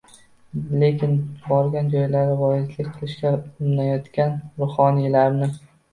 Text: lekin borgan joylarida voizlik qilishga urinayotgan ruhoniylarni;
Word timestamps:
lekin 0.83 1.11
borgan 1.49 1.91
joylarida 1.95 2.39
voizlik 2.39 2.89
qilishga 2.95 3.35
urinayotgan 3.37 4.35
ruhoniylarni; 4.65 5.53